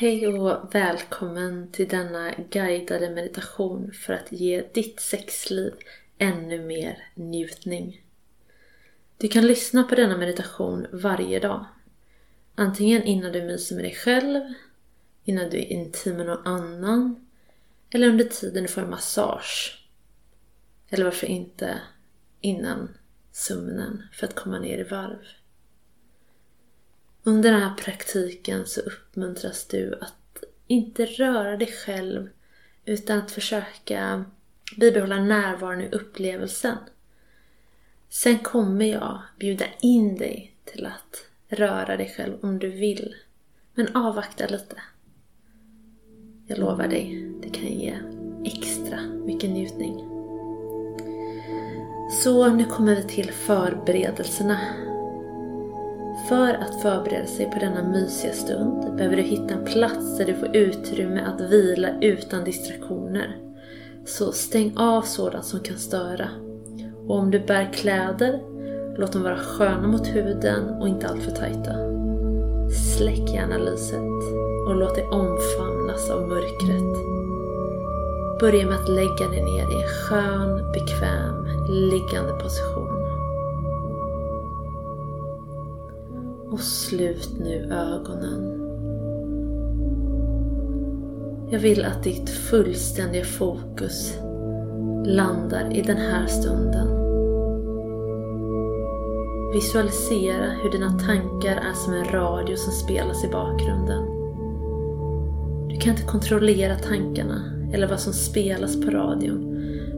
[0.00, 5.72] Hej och välkommen till denna guidade meditation för att ge ditt sexliv
[6.18, 8.04] ännu mer njutning.
[9.16, 11.64] Du kan lyssna på denna meditation varje dag.
[12.54, 14.40] Antingen innan du myser med dig själv,
[15.24, 17.26] innan du är intim med någon annan
[17.90, 19.86] eller under tiden du får en massage.
[20.88, 21.80] Eller varför inte
[22.40, 22.94] innan
[23.32, 25.37] sömnen för att komma ner i varv.
[27.22, 32.28] Under den här praktiken så uppmuntras du att inte röra dig själv
[32.84, 34.24] utan att försöka
[34.76, 36.76] bibehålla närvaron i upplevelsen.
[38.08, 43.14] Sen kommer jag bjuda in dig till att röra dig själv om du vill.
[43.74, 44.82] Men avvakta lite.
[46.46, 47.98] Jag lovar dig, det kan ge
[48.44, 49.98] extra mycket njutning.
[52.22, 54.87] Så nu kommer vi till förberedelserna
[56.28, 60.34] för att förbereda sig på denna mysiga stund behöver du hitta en plats där du
[60.34, 63.36] får utrymme att vila utan distraktioner.
[64.06, 66.28] Så stäng av sådant som kan störa.
[67.06, 68.40] Och om du bär kläder,
[68.98, 71.74] låt dem vara sköna mot huden och inte alltför tajta.
[72.96, 74.00] Släck gärna lyset
[74.68, 77.18] och låt dig omfamnas av mörkret.
[78.40, 82.97] Börja med att lägga dig ner i en skön, bekväm, liggande position.
[86.50, 88.58] Och slut nu ögonen.
[91.50, 94.18] Jag vill att ditt fullständiga fokus
[95.04, 96.88] landar i den här stunden.
[99.54, 104.04] Visualisera hur dina tankar är som en radio som spelas i bakgrunden.
[105.68, 109.54] Du kan inte kontrollera tankarna eller vad som spelas på radion.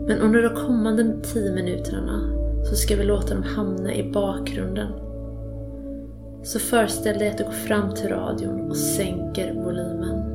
[0.07, 2.21] Men under de kommande tio minuterna
[2.65, 5.10] så ska vi låta dem hamna i bakgrunden
[6.43, 10.31] så föreställ dig att du går fram till radion och sänker volymen.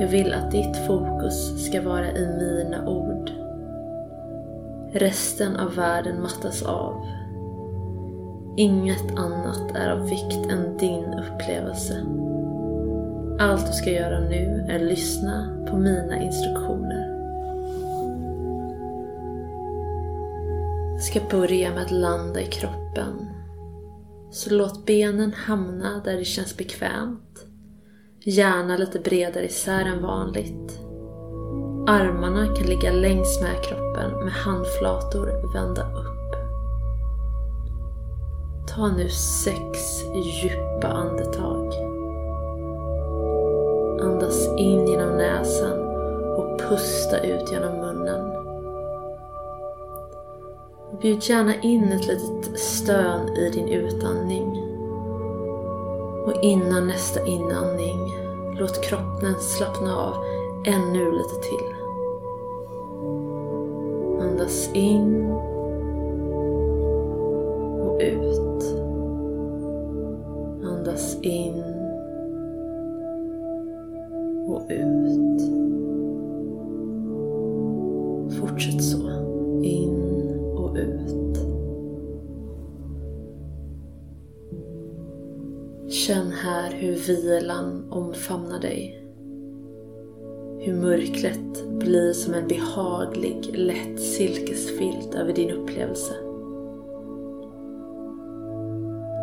[0.00, 3.30] Jag vill att ditt fokus ska vara i mina ord.
[4.92, 7.06] Resten av världen mattas av.
[8.56, 12.02] Inget annat är av vikt än din upplevelse.
[13.38, 17.16] Allt du ska göra nu är att lyssna på mina instruktioner.
[20.92, 23.30] Jag ska börja med att landa i kroppen
[24.30, 27.46] så låt benen hamna där det känns bekvämt.
[28.24, 30.80] Gärna lite bredare isär än vanligt.
[31.86, 36.34] Armarna kan ligga längs med kroppen med handflator vända upp.
[38.68, 39.78] Ta nu sex
[40.14, 41.74] djupa andetag.
[44.00, 45.80] Andas in genom näsan
[46.36, 48.29] och pusta ut genom munnen.
[51.00, 54.62] Bjud gärna in ett litet stön i din utandning.
[56.26, 57.98] Och innan nästa inandning,
[58.58, 60.14] låt kroppen slappna av
[60.66, 61.74] ännu lite till.
[64.20, 65.32] Andas in
[67.80, 68.64] och ut.
[70.64, 71.62] Andas in
[74.48, 74.99] och ut.
[87.08, 89.04] Vilan omfamnar dig.
[90.58, 96.14] Hur mörkret blir som en behaglig, lätt silkesfilt över din upplevelse.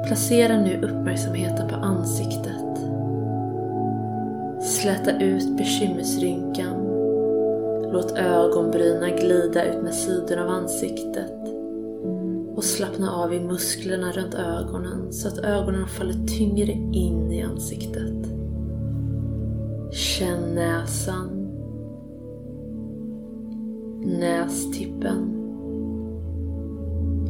[0.07, 2.77] Placera nu uppmärksamheten på ansiktet.
[4.61, 6.87] Släta ut bekymmersrynkan
[7.91, 11.36] Låt ögonbrynen glida ut med sidorna av ansiktet
[12.57, 18.27] och slappna av i musklerna runt ögonen så att ögonen faller tyngre in i ansiktet.
[19.91, 21.29] Känn näsan,
[24.19, 25.33] nästippen.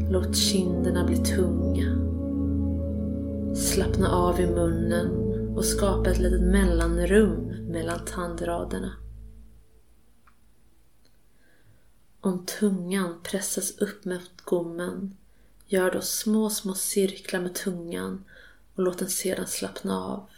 [0.09, 1.97] Låt kinderna bli tunga.
[3.55, 5.07] Slappna av i munnen
[5.55, 7.31] och skapa ett litet mellanrum
[7.71, 8.91] mellan tandraderna.
[12.27, 15.17] Om tungan pressas upp mot gommen,
[15.65, 18.25] gör då små, små cirklar med tungan
[18.75, 20.29] och låt den sedan slappna av.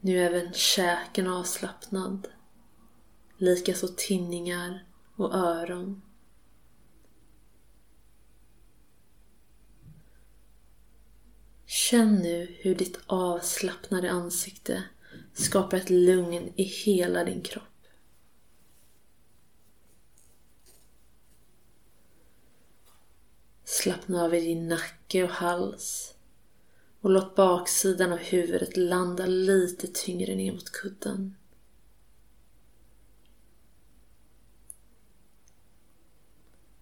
[0.00, 2.28] Nu är även käken avslappnad,
[3.36, 4.84] likaså tinningar
[5.16, 6.02] och öron.
[11.66, 14.84] Känn nu hur ditt avslappnade ansikte
[15.38, 17.62] skapar ett lugn i hela din kropp.
[23.64, 26.14] Slappna av i din nacke och hals
[27.00, 31.36] och låt baksidan av huvudet landa lite tyngre ner mot kudden.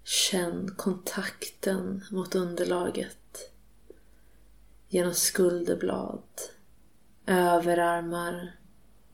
[0.05, 3.53] Känn kontakten mot underlaget
[4.89, 6.23] genom skulderblad,
[7.27, 8.57] överarmar,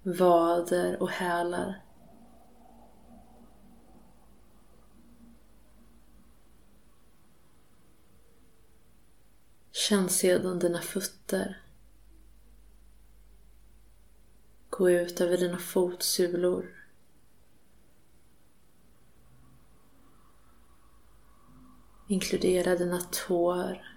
[0.02, 1.82] vader och hälar.
[9.72, 11.62] Känn sedan dina fötter.
[14.70, 16.82] Gå ut över dina fotsulor.
[22.08, 23.91] Inkludera dina tår.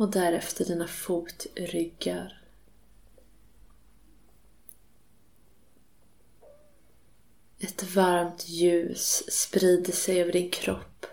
[0.00, 2.42] Och därefter dina fotryggar.
[7.58, 11.06] Ett varmt ljus sprider sig över din kropp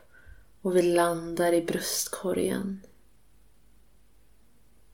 [0.62, 2.82] och vi landar i bröstkorgen.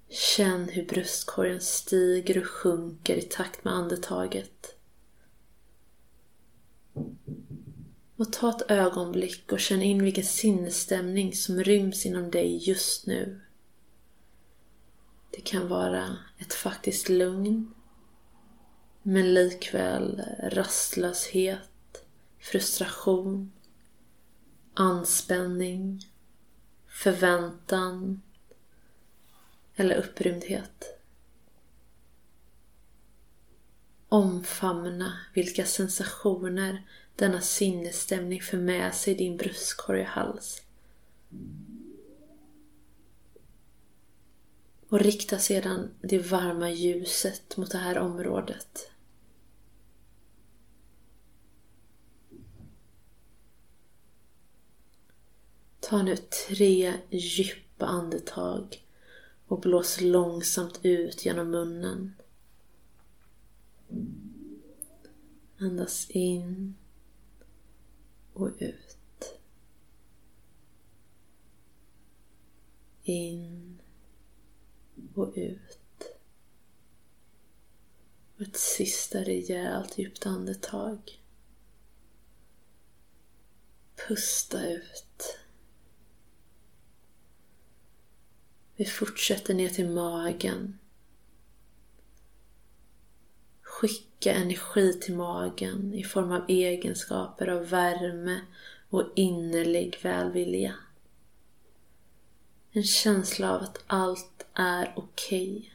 [0.09, 4.75] Känn hur bröstkorgen stiger och sjunker i takt med andetaget.
[8.15, 13.41] Och ta ett ögonblick och känn in vilken sinnesstämning som ryms inom dig just nu.
[15.35, 17.73] Det kan vara ett faktiskt lugn,
[19.01, 22.05] men likväl rastlöshet,
[22.39, 23.51] frustration,
[24.73, 26.05] anspänning,
[26.87, 28.21] förväntan
[29.75, 30.99] eller upprymdhet.
[34.09, 40.61] Omfamna vilka sensationer denna sinnesstämning för med sig i din bröstkorg och hals.
[44.93, 48.91] Och rikta sedan det varma ljuset mot det här området.
[55.79, 58.85] Ta nu tre djupa andetag
[59.47, 62.15] och blås långsamt ut genom munnen.
[65.57, 66.75] Andas in
[68.33, 69.39] och ut.
[73.03, 73.72] In
[75.13, 75.79] och ut.
[78.35, 81.19] Och ett sista rejält djupt andetag.
[84.07, 85.37] Pusta ut.
[88.75, 90.79] Vi fortsätter ner till magen.
[93.61, 98.41] Skicka energi till magen i form av egenskaper av värme
[98.89, 100.75] och innerlig välvilja.
[102.75, 105.57] En känsla av att allt är okej.
[105.57, 105.69] Okay.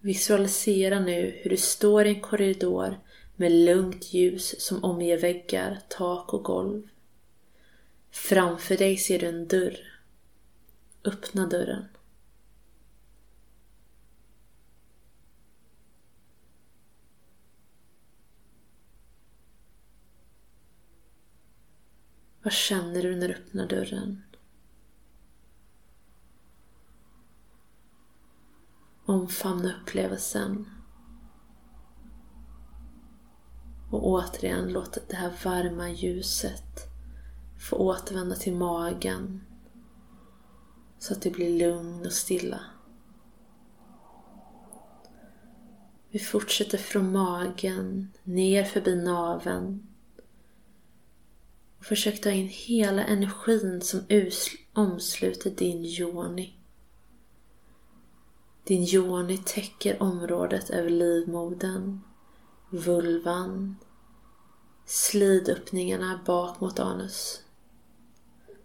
[0.00, 3.00] Visualisera nu hur du står i en korridor
[3.36, 6.88] med lugnt ljus som omger väggar, tak och golv.
[8.10, 9.78] Framför dig ser du en dörr.
[11.04, 11.84] Öppna dörren.
[22.48, 24.22] Vad känner du när du öppnar dörren?
[29.04, 30.68] Omfamna upplevelsen.
[33.90, 36.90] Och återigen låt det här varma ljuset
[37.70, 39.44] få återvända till magen
[40.98, 42.60] så att det blir lugn och stilla.
[46.10, 49.87] Vi fortsätter från magen ner förbi naveln
[51.88, 54.00] försök ta in hela energin som
[54.72, 56.54] omsluter din yoni.
[58.64, 62.00] Din yoni täcker området över livmodern,
[62.70, 63.76] vulvan,
[64.86, 67.42] slidöppningarna bak mot anus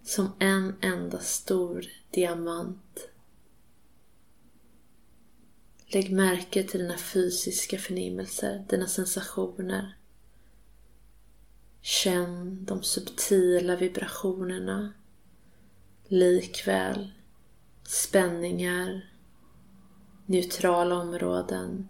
[0.03, 3.09] som en enda stor diamant.
[5.87, 9.97] Lägg märke till dina fysiska förnimmelser, dina sensationer.
[11.85, 14.93] Känn de subtila vibrationerna,
[16.07, 17.11] likväl
[17.83, 19.09] spänningar,
[20.25, 21.87] neutrala områden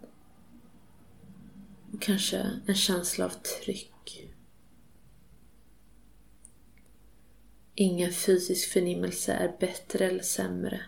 [1.92, 4.30] och kanske en känsla av tryck.
[7.74, 10.80] Ingen fysisk förnimmelse är bättre eller sämre.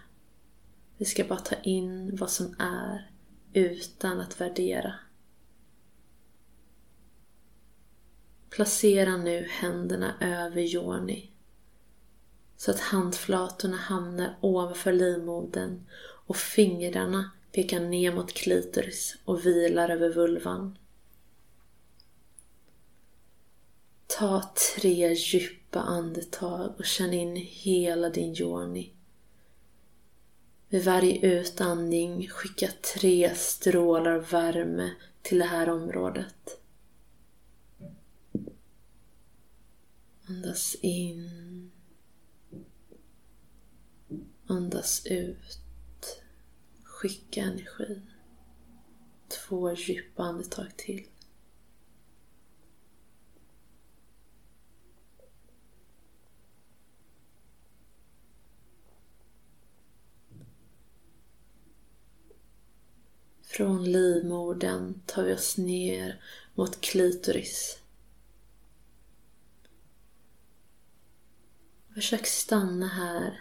[0.97, 3.11] Vi ska bara ta in vad som är
[3.53, 4.95] utan att värdera.
[8.57, 11.31] Placera nu händerna över Joni
[12.57, 15.87] så att handflatorna hamnar ovanför livmodern
[16.27, 20.79] och fingrarna pekar ner mot klitoris och vilar över vulvan.
[24.07, 28.93] Ta tre djupa andetag och känn in hela din yoni.
[30.69, 34.91] Vid varje utandning skicka tre strålar värme
[35.23, 36.61] till det här området.
[40.29, 41.71] Andas in.
[44.47, 45.59] Andas ut.
[46.85, 48.01] Skicka energi.
[49.29, 51.07] Två djupa andetag till.
[63.43, 66.23] Från livmodern tar vi oss ner
[66.55, 67.79] mot klitoris.
[71.97, 73.41] Försök stanna här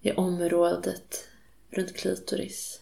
[0.00, 1.28] i området
[1.70, 2.80] runt klitoris.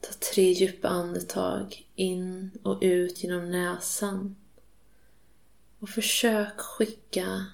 [0.00, 4.36] Ta tre djupa andetag in och ut genom näsan.
[5.78, 7.46] Och försök skicka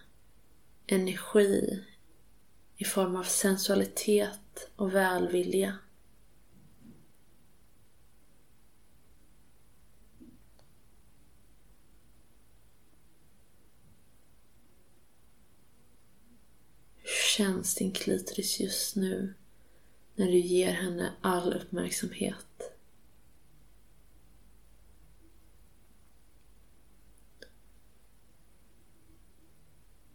[0.87, 1.85] energi
[2.77, 5.79] i form av sensualitet och välvilja.
[17.09, 19.35] Hur känns din klitoris just nu
[20.15, 22.73] när du ger henne all uppmärksamhet?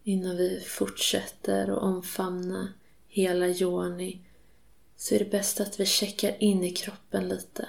[0.03, 2.73] Innan vi fortsätter att omfamna
[3.07, 4.21] hela Joni
[4.95, 7.67] så är det bäst att vi checkar in i kroppen lite.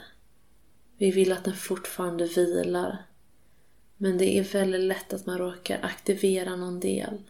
[0.96, 3.06] Vi vill att den fortfarande vilar.
[3.96, 7.23] Men det är väldigt lätt att man råkar aktivera någon del.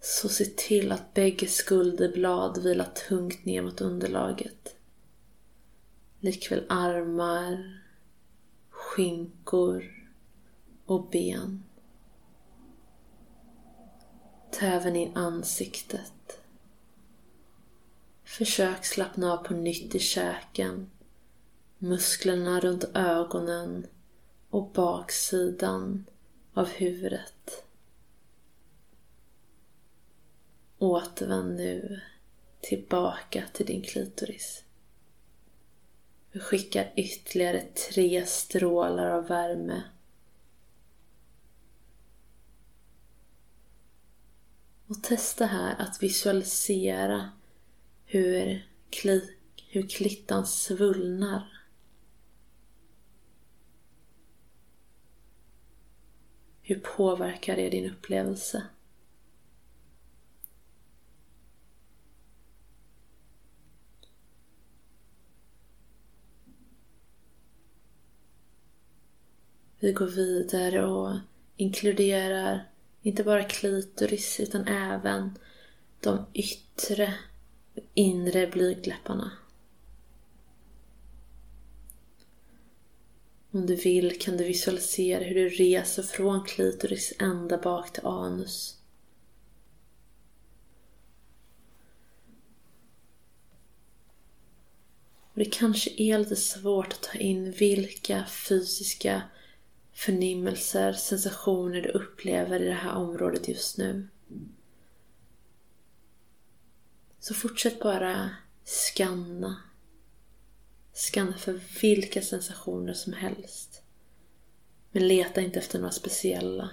[0.00, 4.76] Så se till att bägge skulderblad vilar tungt ner mot underlaget.
[6.20, 7.80] Likväl armar,
[8.70, 10.08] skinkor
[10.86, 11.64] och ben.
[14.50, 16.40] Ta även in ansiktet.
[18.24, 20.90] Försök slappna av på nytt i käken,
[21.78, 23.86] musklerna runt ögonen
[24.50, 26.04] och baksidan
[26.54, 27.65] av huvudet.
[30.78, 32.00] Återvänd nu
[32.60, 34.64] tillbaka till din klitoris.
[36.32, 39.82] Vi skickar ytterligare tre strålar av värme
[44.88, 47.30] Och testa här att visualisera
[48.04, 49.36] hur, kli,
[49.68, 51.62] hur klittan svullnar.
[56.62, 58.66] Hur påverkar det din upplevelse?
[69.78, 71.16] Vi går vidare och
[71.56, 72.70] inkluderar
[73.02, 75.38] inte bara klitoris utan även
[76.00, 77.14] de yttre
[77.94, 79.32] inre blygdläpparna.
[83.50, 88.76] Om du vill kan du visualisera hur du reser från klitoris ända bak till anus.
[95.32, 99.22] Och det kanske är lite svårt att ta in vilka fysiska
[99.96, 104.08] förnimmelser, sensationer du upplever i det här området just nu.
[107.18, 108.30] Så fortsätt bara
[108.64, 109.62] skanna.
[110.92, 113.82] Skanna för vilka sensationer som helst.
[114.90, 116.70] Men leta inte efter några speciella.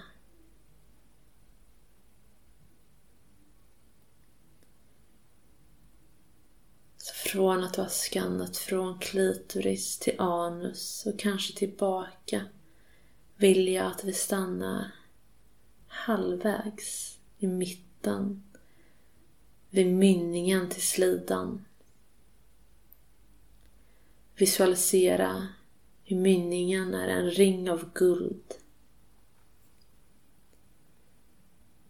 [6.97, 12.45] Så från att du har skannat från klitoris till anus och kanske tillbaka
[13.43, 14.91] vill jag att vi stannar
[15.87, 18.43] halvvägs i mitten
[19.69, 21.65] vid mynningen till slidan.
[24.35, 25.47] Visualisera
[26.03, 28.53] hur mynningen är en ring av guld.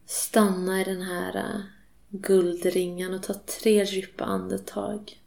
[0.06, 1.64] Stanna i den här
[2.10, 5.23] guldringen och ta tre djupa andetag.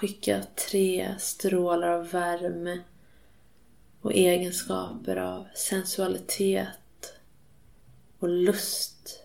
[0.00, 2.80] Skicka tre strålar av värme
[4.00, 7.14] och egenskaper av sensualitet
[8.18, 9.20] och lust.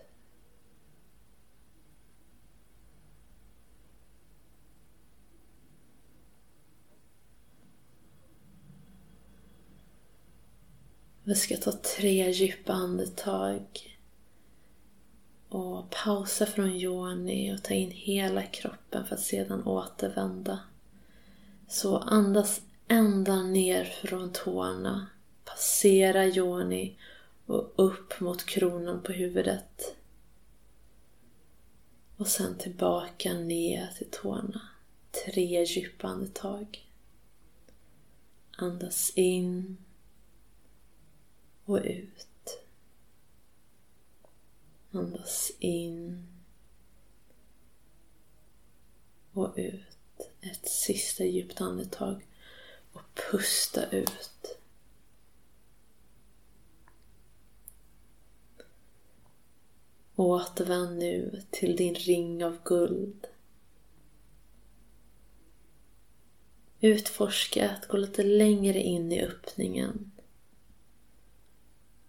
[11.24, 13.95] Vi ska ta tre djupa andetag
[15.48, 20.58] och pausa från yoni och ta in hela kroppen för att sedan återvända.
[21.68, 25.06] Så andas ända ner från tårna.
[25.44, 26.98] Passera yoni
[27.46, 29.96] och upp mot kronan på huvudet.
[32.16, 34.60] Och sen tillbaka ner till tårna.
[35.24, 36.88] Tre djupa andetag.
[38.56, 39.76] Andas in
[41.64, 42.28] och ut.
[44.96, 46.26] Andas in
[49.32, 50.30] och ut.
[50.40, 52.26] Ett sista djupt andetag
[52.92, 54.58] och pusta ut.
[60.16, 63.26] Återvänd nu till din ring av guld.
[66.80, 70.12] Utforska att gå lite längre in i öppningen.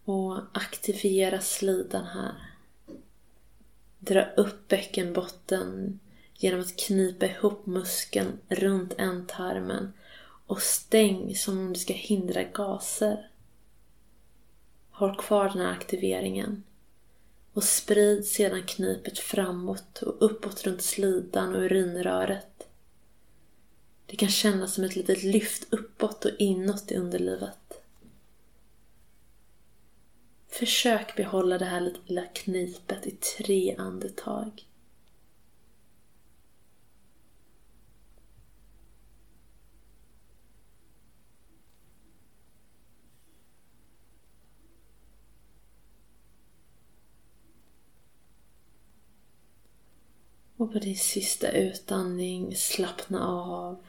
[0.04, 2.57] Och aktivera slidan här.
[4.00, 6.00] Dra upp bäckenbotten
[6.36, 9.94] genom att knipa ihop muskeln runt ändtarmen
[10.48, 13.30] och stäng som om du ska hindra gaser.
[14.90, 16.64] Håll kvar den här aktiveringen
[17.54, 22.68] och sprid sedan knipet framåt och uppåt runt slidan och urinröret.
[24.06, 27.67] Det kan kännas som ett litet lyft uppåt och inåt i underlivet.
[30.60, 34.68] Försök behålla det här lilla knipet i tre andetag.
[50.58, 53.86] Och på din sista utandning slappna av.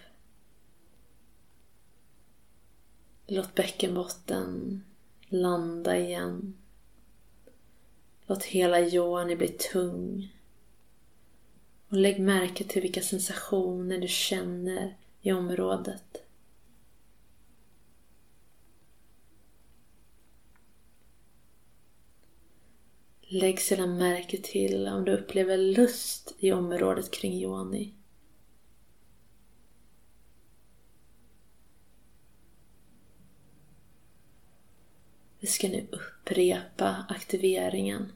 [3.26, 4.82] Låt bäckenbotten
[5.28, 6.56] landa igen.
[8.26, 10.34] Låt hela yoni bli tung.
[11.88, 16.22] Och lägg märke till vilka sensationer du känner i området.
[23.20, 27.97] Lägg sedan märke till om du upplever lust i området kring yoni.
[35.40, 38.12] Vi ska nu upprepa aktiveringen.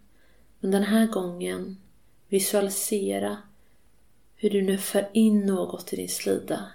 [0.61, 1.77] Men den här gången
[2.29, 3.39] visualisera
[4.37, 6.71] hur du nu för in något i din slida.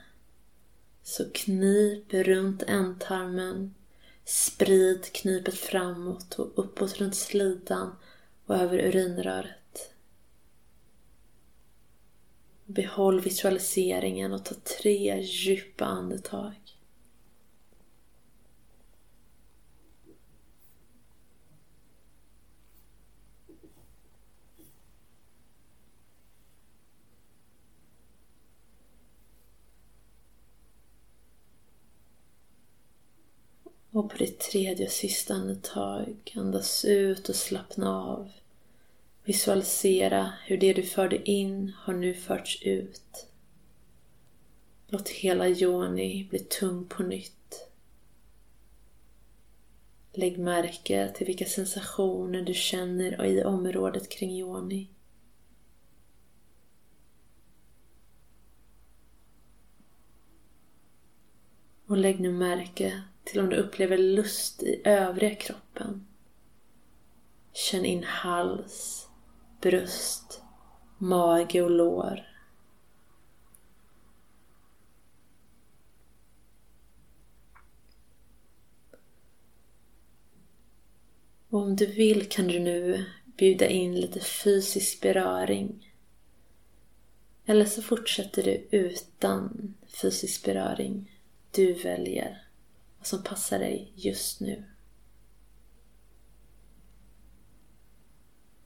[1.03, 3.75] Så knip runt ändtarmen,
[4.25, 7.95] sprid knipet framåt och uppåt runt slidan
[8.45, 9.93] och över urinröret.
[12.65, 16.66] Behåll visualiseringen och ta tre djupa andetag.
[33.97, 38.31] Och på ditt tredje och sista andetag andas ut och slappna av.
[39.23, 43.27] Visualisera hur det du förde in har nu förts ut.
[44.87, 47.67] Låt hela yoni bli tung på nytt.
[50.13, 54.87] Lägg märke till vilka sensationer du känner i området kring yoni.
[61.87, 66.07] Och lägg nu märke till om du upplever lust i övriga kroppen.
[67.53, 69.07] Känn in hals,
[69.61, 70.41] bröst,
[70.97, 72.27] mage och lår.
[81.49, 85.93] Och om du vill kan du nu bjuda in lite fysisk beröring.
[87.45, 91.11] Eller så fortsätter du utan fysisk beröring.
[91.51, 92.46] Du väljer
[93.07, 94.63] som passar dig just nu.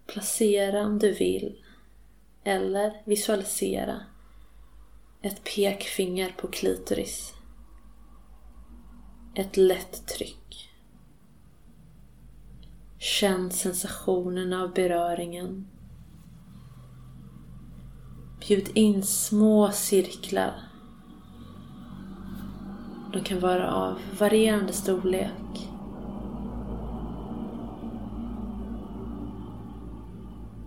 [0.05, 1.63] Placera om du vill
[2.43, 4.01] eller visualisera
[5.21, 7.33] ett pekfinger på klitoris.
[9.35, 10.69] Ett lätt tryck.
[12.97, 15.67] Känn sensationen av beröringen.
[18.39, 20.70] Bjud in små cirklar
[23.11, 25.69] de kan vara av varierande storlek.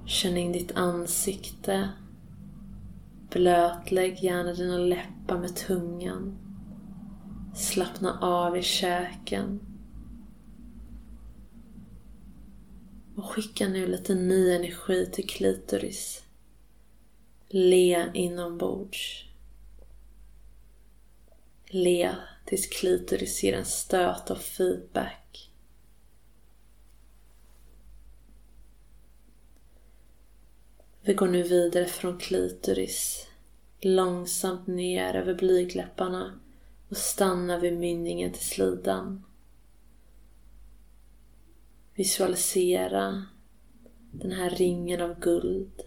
[0.07, 1.89] Känn in ditt ansikte.
[3.31, 6.39] Blötlägg gärna dina läppar med tungan.
[7.55, 9.61] Slappna av i käken.
[13.17, 16.25] Och skicka nu lite ny energi till klitoris.
[17.49, 19.25] Le inombords.
[21.67, 25.51] Le tills klitoris ger en stöt av feedback.
[31.01, 33.27] Vi går nu vidare från klitoris,
[33.81, 36.41] långsamt ner över blygläpparna
[36.89, 39.25] och stannar vid mynningen till slidan.
[41.95, 43.27] Visualisera
[44.13, 45.83] den här ringen av guld.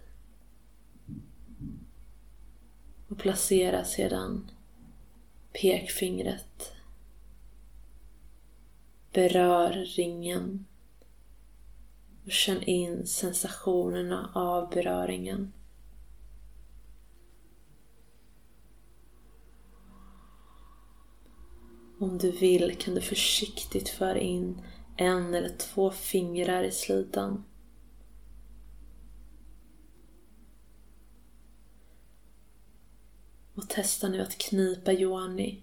[3.07, 4.51] Och placera sedan
[5.61, 6.73] pekfingret.
[9.13, 10.65] Berör ringen.
[12.25, 15.53] Och känn in sensationerna av beröringen.
[21.99, 24.61] Om du vill kan du försiktigt föra in
[24.97, 27.43] en eller två fingrar i slidan.
[33.57, 35.61] Och testa nu att knipa Joani.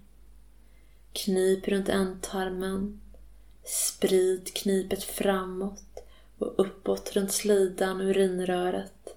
[1.12, 3.00] Knip runt ändtarmen.
[3.64, 6.04] Sprid knipet framåt
[6.38, 9.16] och uppåt runt slidan och urinröret.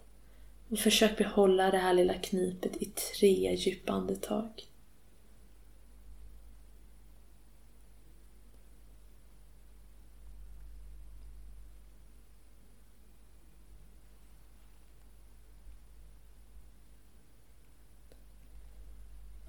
[0.69, 4.66] Och försök behålla det här lilla knipet i tre djupa andetag.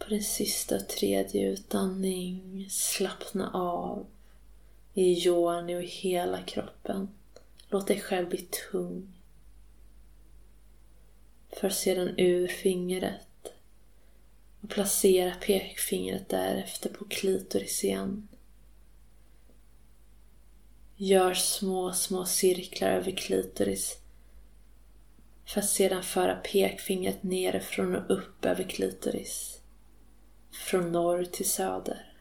[0.08, 4.06] På din sista tredje utandning slappna av
[4.94, 7.08] i yoni och i hela kroppen.
[7.68, 9.08] Låt dig själv bli tung.
[11.50, 13.52] För sedan ur fingret
[14.60, 18.28] och placera pekfingret därefter på klitoris igen.
[20.96, 23.98] Gör små, små cirklar över klitoris
[25.44, 29.57] för att sedan föra pekfingret nerifrån och upp över klitoris
[30.50, 32.14] från norr till söder.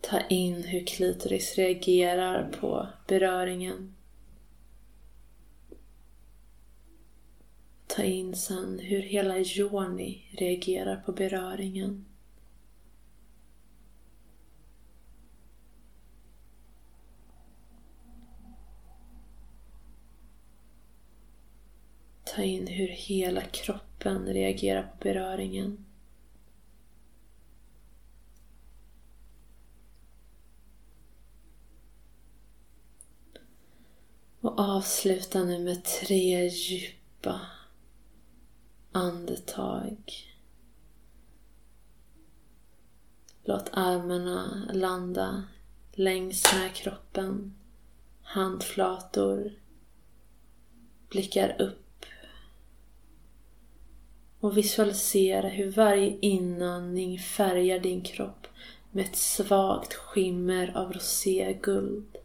[0.00, 3.94] Ta in hur klitoris reagerar på beröringen.
[7.86, 12.04] Ta in sen hur hela Joni reagerar på beröringen.
[22.34, 25.84] Ta in hur hela kroppen reagerar på beröringen.
[34.40, 37.40] Och avsluta nu med tre djupa
[38.92, 40.12] andetag.
[43.44, 45.44] Låt armarna landa
[45.92, 47.54] längs med kroppen,
[48.22, 49.52] handflator,
[51.08, 51.83] blickar upp
[54.44, 58.46] och visualisera hur varje inandning färgar din kropp
[58.90, 62.16] med ett svagt skimmer av roséguld.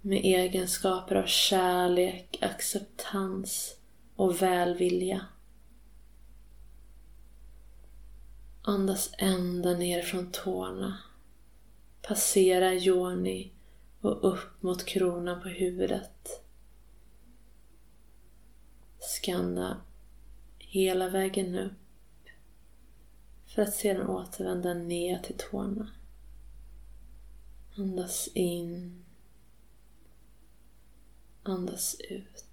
[0.00, 3.76] Med egenskaper av kärlek, acceptans
[4.16, 5.26] och välvilja.
[8.62, 10.98] Andas ända ner från tårna.
[12.02, 13.52] Passera yoni
[14.00, 16.42] och upp mot kronan på huvudet.
[18.98, 19.80] Skanna
[20.72, 21.72] hela vägen upp
[23.46, 25.90] för att sedan återvända ner till tårna.
[27.76, 29.04] Andas in.
[31.42, 32.44] Andas ut.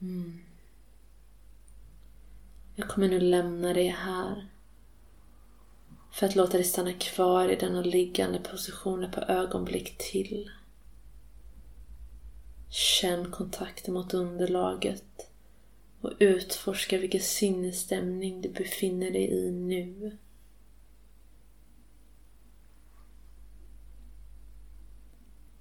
[0.00, 0.40] Mm.
[2.74, 4.53] Jag kommer nu lämna dig här
[6.14, 10.50] för att låta dig stanna kvar i denna liggande position på ögonblick till.
[12.70, 15.30] Känn kontakten mot underlaget
[16.00, 20.18] och utforska vilken sinnesstämning du befinner dig i nu.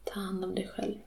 [0.04, 0.98] Ta hand om dig själv.